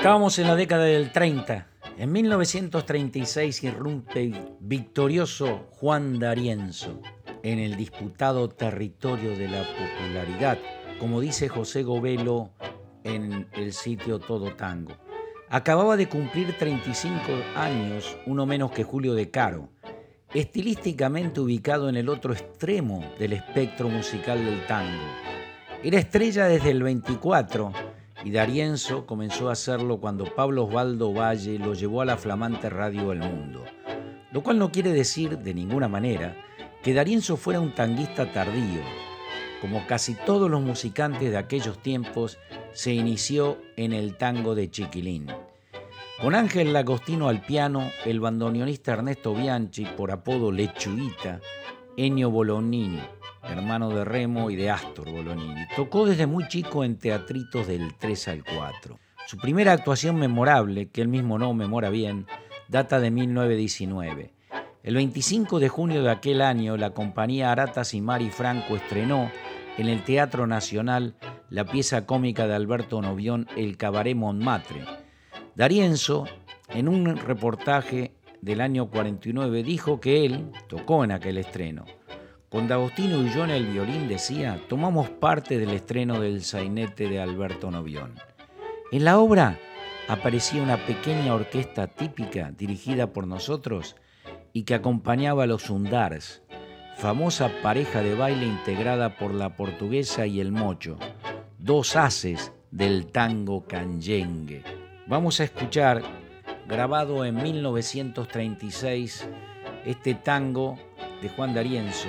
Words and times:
Estábamos 0.00 0.38
en 0.38 0.46
la 0.46 0.56
década 0.56 0.84
del 0.84 1.12
30. 1.12 1.66
En 1.98 2.10
1936 2.10 3.64
irrumpe 3.64 4.32
victorioso 4.58 5.66
Juan 5.72 6.18
D'Arienzo 6.18 7.02
en 7.42 7.58
el 7.58 7.76
disputado 7.76 8.48
territorio 8.48 9.36
de 9.36 9.46
la 9.46 9.62
popularidad, 9.62 10.58
como 10.98 11.20
dice 11.20 11.50
José 11.50 11.82
Govelo 11.82 12.50
en 13.04 13.46
el 13.52 13.74
sitio 13.74 14.18
Todo 14.18 14.54
Tango. 14.54 14.96
Acababa 15.50 15.98
de 15.98 16.08
cumplir 16.08 16.56
35 16.56 17.20
años, 17.54 18.16
uno 18.24 18.46
menos 18.46 18.70
que 18.70 18.84
Julio 18.84 19.12
De 19.12 19.30
Caro, 19.30 19.68
estilísticamente 20.32 21.42
ubicado 21.42 21.90
en 21.90 21.96
el 21.96 22.08
otro 22.08 22.32
extremo 22.32 23.04
del 23.18 23.34
espectro 23.34 23.90
musical 23.90 24.42
del 24.42 24.66
tango. 24.66 25.04
Era 25.82 25.98
estrella 25.98 26.46
desde 26.46 26.70
el 26.70 26.82
24 26.82 27.89
y 28.24 28.30
D'Arienzo 28.30 29.06
comenzó 29.06 29.48
a 29.48 29.52
hacerlo 29.52 29.98
cuando 29.98 30.24
Pablo 30.24 30.64
Osvaldo 30.64 31.12
Valle 31.12 31.58
lo 31.58 31.74
llevó 31.74 32.02
a 32.02 32.04
la 32.04 32.16
flamante 32.16 32.68
radio 32.68 33.12
El 33.12 33.20
Mundo. 33.20 33.64
Lo 34.32 34.42
cual 34.42 34.58
no 34.58 34.70
quiere 34.70 34.92
decir 34.92 35.38
de 35.38 35.54
ninguna 35.54 35.88
manera 35.88 36.36
que 36.82 36.94
D'Arienzo 36.94 37.36
fuera 37.36 37.60
un 37.60 37.74
tanguista 37.74 38.30
tardío. 38.32 38.82
Como 39.60 39.86
casi 39.86 40.14
todos 40.14 40.50
los 40.50 40.62
musicantes 40.62 41.30
de 41.30 41.36
aquellos 41.36 41.82
tiempos, 41.82 42.38
se 42.72 42.92
inició 42.92 43.58
en 43.76 43.92
el 43.92 44.16
tango 44.16 44.54
de 44.54 44.70
Chiquilín. 44.70 45.26
Con 46.20 46.34
Ángel 46.34 46.72
Lagostino 46.72 47.28
al 47.28 47.40
piano, 47.40 47.90
el 48.04 48.20
bandoneonista 48.20 48.92
Ernesto 48.92 49.34
Bianchi, 49.34 49.84
por 49.84 50.10
apodo 50.10 50.52
Lechuita, 50.52 51.40
Ennio 51.96 52.30
Bolognini, 52.30 53.00
hermano 53.50 53.90
de 53.90 54.04
Remo 54.04 54.50
y 54.50 54.56
de 54.56 54.70
Astor 54.70 55.10
Bolognini. 55.10 55.66
Tocó 55.76 56.06
desde 56.06 56.26
muy 56.26 56.48
chico 56.48 56.84
en 56.84 56.96
teatritos 56.96 57.66
del 57.66 57.94
3 57.94 58.28
al 58.28 58.44
4. 58.44 58.98
Su 59.26 59.36
primera 59.36 59.72
actuación 59.72 60.16
memorable, 60.16 60.88
que 60.88 61.02
él 61.02 61.08
mismo 61.08 61.38
no 61.38 61.52
memora 61.54 61.90
bien, 61.90 62.26
data 62.68 63.00
de 63.00 63.10
1919. 63.10 64.32
El 64.82 64.94
25 64.94 65.60
de 65.60 65.68
junio 65.68 66.02
de 66.02 66.10
aquel 66.10 66.40
año, 66.40 66.76
la 66.76 66.90
compañía 66.90 67.52
Aratas 67.52 67.92
y 67.94 68.00
Mari 68.00 68.30
Franco 68.30 68.76
estrenó 68.76 69.30
en 69.76 69.88
el 69.88 70.02
Teatro 70.04 70.46
Nacional 70.46 71.14
la 71.50 71.64
pieza 71.64 72.06
cómica 72.06 72.46
de 72.46 72.54
Alberto 72.54 73.02
Novión 73.02 73.46
El 73.56 73.76
Cabaret 73.76 74.16
Montmartre. 74.16 74.84
D'Arienzo, 75.54 76.26
en 76.70 76.88
un 76.88 77.16
reportaje 77.16 78.12
del 78.40 78.60
año 78.60 78.88
49, 78.88 79.62
dijo 79.62 80.00
que 80.00 80.24
él 80.24 80.50
tocó 80.68 81.04
en 81.04 81.12
aquel 81.12 81.38
estreno. 81.38 81.84
Con 82.50 82.66
D'Agostino 82.66 83.24
y 83.24 83.30
yo 83.30 83.44
en 83.44 83.50
el 83.50 83.66
violín, 83.66 84.08
decía, 84.08 84.60
tomamos 84.68 85.08
parte 85.08 85.56
del 85.56 85.70
estreno 85.70 86.18
del 86.18 86.42
sainete 86.42 87.08
de 87.08 87.20
Alberto 87.20 87.70
Novión. 87.70 88.16
En 88.90 89.04
la 89.04 89.20
obra 89.20 89.56
aparecía 90.08 90.60
una 90.60 90.76
pequeña 90.84 91.32
orquesta 91.32 91.86
típica 91.86 92.50
dirigida 92.50 93.12
por 93.12 93.28
nosotros 93.28 93.94
y 94.52 94.64
que 94.64 94.74
acompañaba 94.74 95.44
a 95.44 95.46
los 95.46 95.70
Undars, 95.70 96.42
famosa 96.96 97.52
pareja 97.62 98.02
de 98.02 98.16
baile 98.16 98.46
integrada 98.46 99.16
por 99.16 99.32
la 99.32 99.54
portuguesa 99.54 100.26
y 100.26 100.40
el 100.40 100.50
mocho, 100.50 100.98
dos 101.60 101.94
haces 101.94 102.52
del 102.72 103.06
tango 103.06 103.64
canyengue. 103.68 104.64
Vamos 105.06 105.38
a 105.38 105.44
escuchar, 105.44 106.02
grabado 106.66 107.24
en 107.24 107.36
1936, 107.36 109.28
este 109.84 110.14
tango 110.14 110.76
de 111.22 111.28
Juan 111.28 111.54
D'Arienzo, 111.54 112.08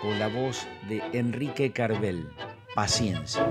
con 0.00 0.18
la 0.18 0.28
voz 0.28 0.66
de 0.88 1.02
Enrique 1.12 1.72
Carvel. 1.72 2.28
Paciencia. 2.74 3.46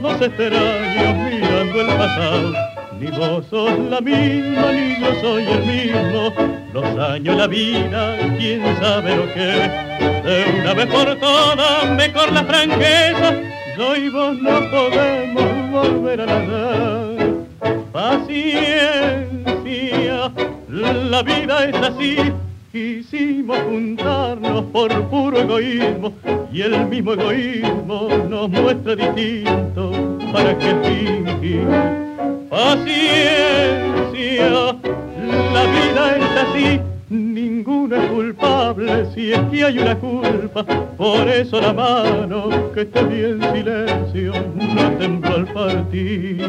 Dos 0.00 0.20
extraños 0.20 1.16
mirando 1.16 1.80
el 1.80 1.86
pasado. 1.86 2.52
Ni 2.98 3.10
vos 3.10 3.44
sos 3.50 3.78
la 3.90 4.00
misma, 4.00 4.72
ni 4.72 5.00
yo 5.00 5.20
soy 5.20 5.44
el 5.44 5.64
mismo. 5.64 6.32
Los 6.72 6.84
años, 6.98 7.36
la 7.36 7.46
vida, 7.46 8.16
quién 8.38 8.62
sabe 8.80 9.16
lo 9.16 9.32
que. 9.34 9.68
De 10.24 10.60
una 10.60 10.74
vez 10.74 10.86
por 10.86 11.16
todas, 11.16 11.90
mejor 11.90 12.32
la 12.32 12.44
franqueza. 12.44 13.34
Yo 13.76 13.96
y 13.96 14.08
vos 14.08 14.38
no 14.38 14.70
podemos 14.70 15.70
volver 15.70 16.20
a 16.20 16.26
nadar. 16.26 17.14
Paciencia, 17.92 18.63
la 21.14 21.22
vida 21.22 21.64
es 21.66 21.76
así. 21.76 22.16
Quisimos 22.72 23.58
juntarnos 23.68 24.64
por 24.72 24.90
puro 25.04 25.38
egoísmo 25.38 26.12
y 26.52 26.62
el 26.62 26.88
mismo 26.88 27.12
egoísmo 27.12 28.08
nos 28.28 28.48
muestra 28.48 28.96
distinto 28.96 29.92
para 30.32 30.58
que 30.58 30.74
fingir. 30.82 31.68
Paciencia, 32.50 34.48
la 35.56 35.64
vida 35.76 36.02
es 36.16 36.32
así, 36.44 36.68
ninguno 37.08 37.94
es 37.94 38.06
culpable 38.10 39.06
si 39.14 39.32
es 39.34 39.40
que 39.52 39.64
hay 39.64 39.78
una 39.78 39.96
culpa, 39.96 40.64
por 40.96 41.28
eso 41.28 41.60
la 41.60 41.72
mano 41.72 42.72
que 42.74 42.86
te 42.86 43.04
vi 43.04 43.24
en 43.24 43.40
silencio 43.52 44.32
no 44.56 44.90
tembló 44.98 45.36
al 45.36 45.46
partir. 45.46 46.48